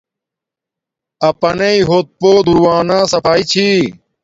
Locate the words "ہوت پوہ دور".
1.89-2.57